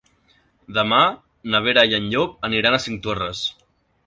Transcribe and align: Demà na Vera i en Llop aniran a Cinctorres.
Demà 0.77 1.01
na 1.55 1.61
Vera 1.67 1.83
i 1.91 1.93
en 1.99 2.09
Llop 2.15 2.35
aniran 2.51 2.79
a 2.79 2.85
Cinctorres. 2.89 3.45